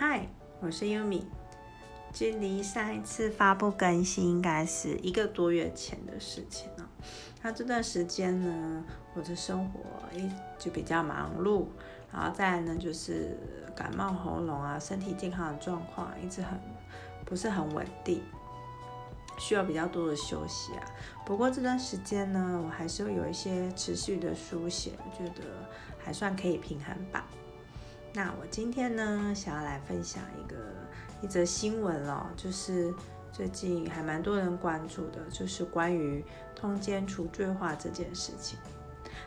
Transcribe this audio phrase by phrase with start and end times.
[0.00, 0.28] 嗨，
[0.60, 1.26] 我是优米。
[2.12, 6.88] 距离上一次发布更新应该是一个多月前的事情了。
[7.42, 8.84] 那这段时间呢，
[9.16, 9.80] 我的生活
[10.16, 11.66] 一就比较忙碌，
[12.12, 13.36] 然后再来呢就是
[13.74, 16.56] 感冒喉咙啊，身体健康的状况一直很
[17.24, 18.22] 不是很稳定，
[19.36, 20.84] 需要比较多的休息啊。
[21.26, 25.42] 不过这段时间呢，我还是会有一些持续的书写，我觉得
[25.98, 27.26] 还算可以平衡吧。
[28.14, 30.56] 那我今天呢，想要来分享一个
[31.22, 32.92] 一则新闻哦，就是
[33.30, 36.24] 最近还蛮多人关注的，就是关于
[36.56, 38.58] 通奸除罪化这件事情。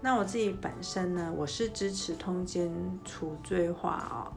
[0.00, 2.72] 那我自己本身呢，我是支持通奸
[3.04, 4.32] 除罪化哦，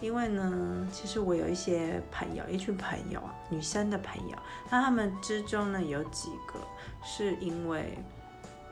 [0.00, 4.36] 因为呢，其实我有一些朋友，一群朋友啊，女生的朋友，
[4.70, 6.60] 那他们之中呢，有几个
[7.02, 7.96] 是因为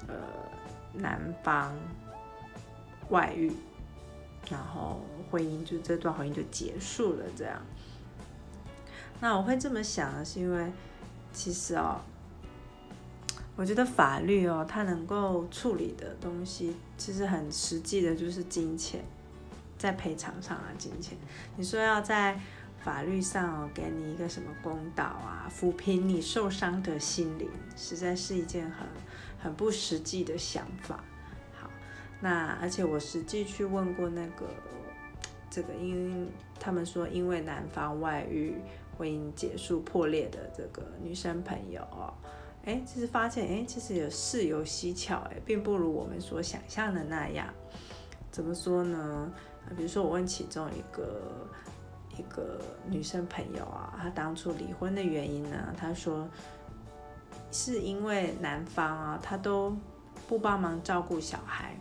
[0.06, 0.14] 呃
[0.92, 1.74] 男方
[3.08, 3.50] 外遇。
[4.50, 7.60] 然后婚姻就这段婚姻就结束了，这样。
[9.20, 10.72] 那我会这么想呢，是因为
[11.32, 12.00] 其实哦，
[13.56, 19.04] 我觉得法律哦，它能够处理的东西，其实很实际的，就是金钱，
[19.76, 21.18] 在赔偿上啊，金钱。
[21.56, 22.40] 你说要在
[22.84, 28.86] 法律上哦，给你一个什么公道啊，抚平你受伤的心灵，实在是一件很
[29.40, 31.02] 很不实际的想法。
[32.20, 34.46] 那而且我实际去问过那个
[35.48, 38.56] 这个，因为他们说因为男方外遇，
[38.96, 42.12] 婚姻结束破裂的这个女生朋友哦，
[42.64, 47.46] 哎，其实发现哎，其实有事有蹊跷哎，并不如我们所想象的那样。
[48.30, 49.32] 怎么说呢？
[49.76, 51.22] 比如说我问其中一个
[52.16, 56.28] 一个女生朋友啊，她当初离婚的原因呢，她说
[57.52, 59.76] 是因为男方啊，他都
[60.26, 61.74] 不帮忙照顾小孩。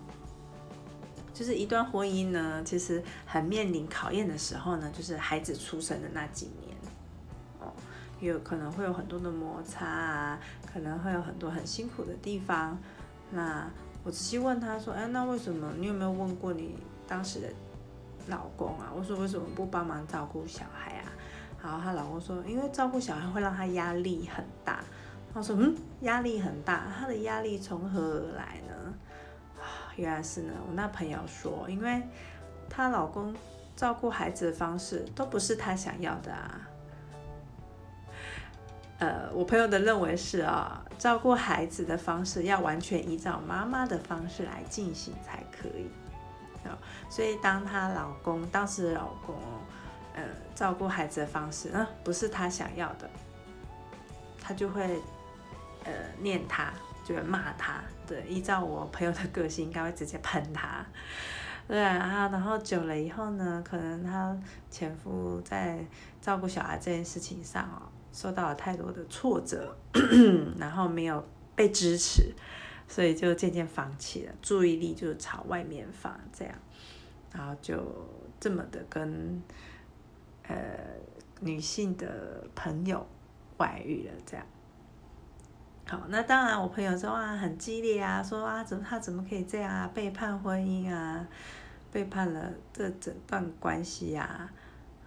[1.38, 6.76] 就是一段婚姻呢，其实很面临考验的时候呢，就是孩子出生的那几年，
[7.60, 7.72] 哦，
[8.20, 10.40] 有可能会有很多的摩擦啊，
[10.74, 12.76] 可能会有很多很辛苦的地方。
[13.30, 13.70] 那
[14.04, 15.72] 我仔细问他说，哎，那为什么？
[15.78, 16.76] 你有没有问过你
[17.08, 17.48] 当时的
[18.30, 18.92] 老公啊？
[18.96, 21.12] 我说为什么不帮忙照顾小孩啊？
[21.62, 24.84] 然后她老公说，因为照顾小孩会让她压力很大。
[25.34, 28.74] 我说，嗯，压力很大，她的压力从何而来呢？
[29.98, 32.02] 原来是呢，我那朋友说，因为
[32.70, 33.36] 她老公
[33.76, 36.62] 照顾孩子的方式都不是她想要的啊。
[39.00, 45.90] 呃，我朋友的认为是啊，照顾孩子的方式要完全依照妈妈的方式来进行才可以。
[47.10, 49.36] 所以当她老公当时的老公，
[50.16, 53.10] 呃，照顾孩子的方式，嗯，不是她想要的，
[54.42, 55.02] 她就会
[55.86, 56.74] 呃念他。
[57.08, 60.86] 就会骂他，对，依照我朋友的个性，应该会直接喷他，
[61.66, 64.38] 对啊，然后久了以后呢，可能他
[64.70, 65.80] 前夫在
[66.20, 69.74] 照顾小孩这件事情上哦，受到了太多的挫折，
[70.60, 71.26] 然后没有
[71.56, 72.34] 被支持，
[72.90, 76.54] 所以就渐渐放弃了，注意力就朝外面放，这样，
[77.32, 77.82] 然后就
[78.38, 79.42] 这么的跟
[80.44, 80.58] 呃
[81.40, 83.08] 女性的朋友
[83.56, 84.46] 外遇了，这样。
[85.90, 91.26] 好，那当然，我朋友说啊，很激烈啊，说啊，怎么他怎么可以这样啊，背叛婚姻啊，
[91.90, 94.52] 背叛了这整段关系呀？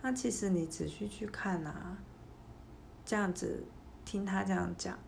[0.01, 1.99] 那其实你仔细去看啊，
[3.05, 3.63] 这样子
[4.07, 4.99] 听他这样讲，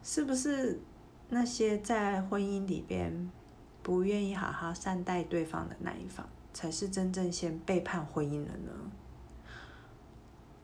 [0.00, 0.78] 是不是
[1.30, 3.28] 那些在婚姻里边
[3.82, 8.70] 不愿意好好善待对方的那一方，才是真正先背叛婚姻的呢？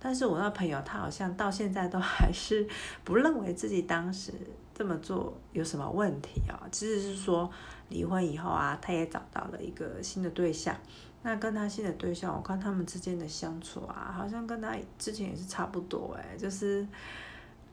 [0.03, 2.66] 但是我那朋友他好像到现在都还是
[3.05, 4.33] 不认为自己当时
[4.75, 7.50] 这么做有什么问题啊，其实是说
[7.91, 10.75] 离婚以后啊，他也找到了一个新的对象，
[11.22, 16.87] 那跟他新的对象，我看他们之间的相处啊，好像跟他之前也是差不多哎，就是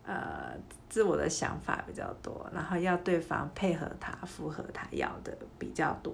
[0.03, 0.53] 呃
[0.89, 6.13] 自我的想法比较多，然后要对方配合他、符合他要的比较多。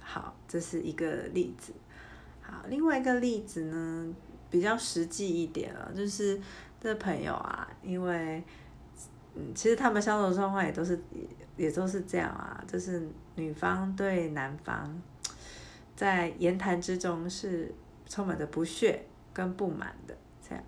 [0.00, 1.74] 好，这是一个例子。
[2.50, 4.14] 好，另外一个例子呢，
[4.48, 6.40] 比较实际一点了，就是
[6.80, 8.42] 这朋友啊，因为
[9.34, 14.98] 嗯，其实他们相处状况也都是也也都是这样啊，就是女方对男方
[15.94, 17.70] 在言谈之中是
[18.06, 19.04] 充满着不屑
[19.34, 20.64] 跟不满的这样，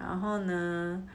[0.00, 1.06] 然后呢，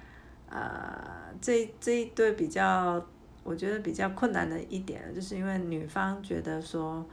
[0.47, 3.06] 呃，这这一对比较，
[3.44, 7.06] 我觉得比较困难的一点，就是因为女方觉得说。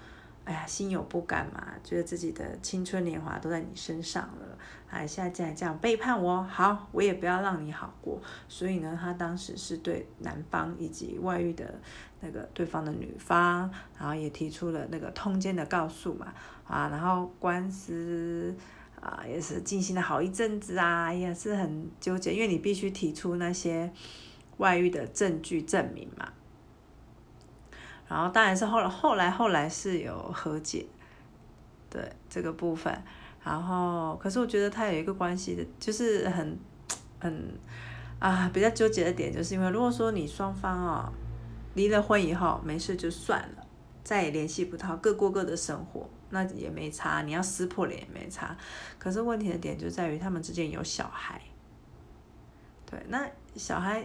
[0.51, 4.59] 哎呀，心有不甘嘛，觉得自己的青春年华都在你身上了，
[4.91, 8.21] 啊，现在竟然这样背叛我，好，我也不要让你好过。
[8.49, 11.73] 所以呢，他当时是对男方以及外遇的
[12.19, 16.35] 那个对方的女方，然后也提出了那个通奸的告诉嘛，
[16.67, 18.53] 啊，然后官司
[19.01, 23.89] 啊也是进行了好一阵子啊，也是很纠结，因为你必须提出那些
[24.57, 26.33] 外遇的证据证明嘛。
[28.11, 30.85] 然后当然是后来后来后来是有和解，
[31.89, 32.93] 对这个部分。
[33.45, 36.59] 然后可是我觉得他有一个关系的，就是很
[37.21, 37.57] 很
[38.19, 41.13] 啊比较纠结的点，就是因为如果说你双方啊
[41.75, 43.65] 离了婚以后没事就算了，
[44.03, 47.23] 再也联系不到，各过各的生活，那也没差。
[47.23, 48.57] 你要撕破脸也没差。
[48.99, 51.41] 可是问题的点就在于他们之间有小孩，
[52.91, 53.25] 对，那
[53.55, 54.05] 小孩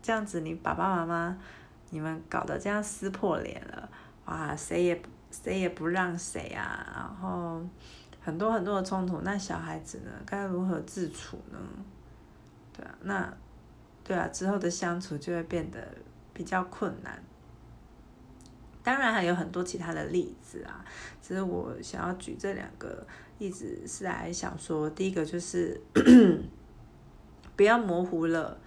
[0.00, 1.36] 这样子，你爸爸妈妈。
[1.90, 3.88] 你们搞得这样撕破脸了，
[4.26, 7.60] 哇，谁也谁也不让谁啊，然后
[8.20, 11.58] 很多很多的冲突，那小孩子呢，该如何自处呢？
[12.72, 13.36] 对啊，那
[14.04, 15.78] 对啊，之后的相处就会变得
[16.32, 17.22] 比较困难。
[18.82, 20.84] 当然还有很多其他的例子啊，
[21.20, 23.06] 只是我想要举这两个
[23.38, 25.80] 例子是来想说，第一个就是
[27.56, 28.58] 不要模糊了。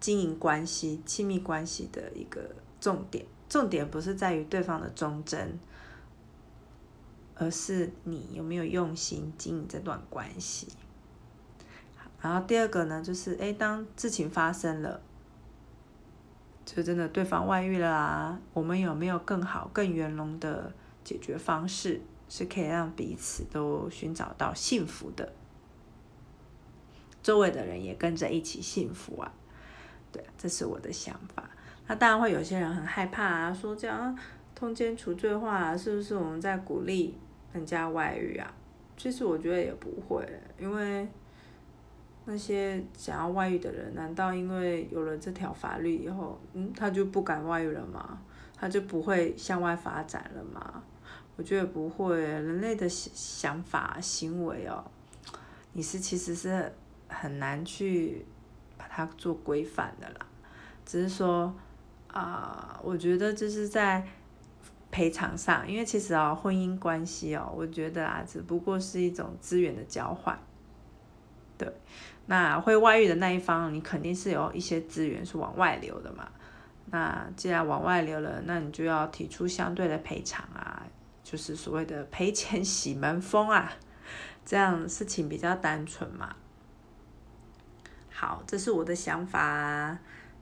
[0.00, 5.58] 经营关系、亲密关系的一个重点，重点不是在于对方的忠贞，
[7.34, 10.68] 而是你有没有用心经营这段关系。
[12.20, 15.00] 然后第二个呢，就是哎，当事情发生了，
[16.64, 25.34] 就真的对方外遇了啊，我们有没有更好、更圆融的解决方式，是可以让彼此都寻找到幸福的，
[27.22, 29.32] 周围的人也跟着一起幸福啊。
[30.14, 31.42] 对，这是我的想法。
[31.88, 34.16] 那当然会有些人很害怕啊，说这样
[34.54, 37.18] 通奸除罪化，是不是我们在鼓励
[37.52, 38.54] 人家外遇啊？
[38.96, 40.24] 其实我觉得也不会，
[40.56, 41.08] 因为
[42.26, 48.20] 那些想要外遇的人，难道因为有了这条法律以后，嗯，他就不敢外遇了吗？
[48.56, 50.82] 他就不会向外发展了吗？
[51.36, 54.84] 我觉得不会，人类的想法行为哦，
[55.72, 56.72] 你是其实是
[57.08, 58.24] 很难去。
[58.96, 60.26] 他做规范的啦，
[60.86, 61.52] 只是说
[62.06, 64.06] 啊，我觉得就是在
[64.92, 70.38] 赔偿上，因为其实啊，婚姻关系哦，我觉得啊，只不过是一种资源的交换。
[71.58, 71.68] 对，
[72.26, 76.28] 那会外遇的那一方，你肯定是有一些资源是往外流的嘛。
[76.92, 80.86] 那既然往外流了，那你就要提出相对的赔偿啊，
[81.24, 83.72] 就是所谓的赔钱洗门风啊，
[84.44, 86.36] 这样事情比较单纯嘛。
[88.16, 89.98] 好，这是我的想法，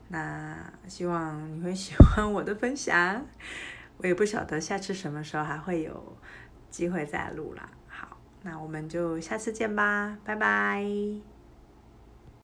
[0.09, 0.55] 那
[0.87, 3.25] 希望你会喜欢我的分享。
[3.97, 6.17] 我也不晓得下次什么时候还会有
[6.69, 7.67] 机会再录了。
[7.87, 11.32] 好，那我们就下次见吧，拜拜。